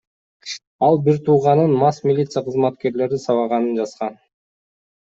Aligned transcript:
Ал 0.87 0.97
бир 1.07 1.19
тууганын 1.27 1.75
мас 1.83 2.01
милиция 2.11 2.45
кызматкерлери 2.49 3.25
сабаганын 3.29 3.81
жазган. 3.83 4.23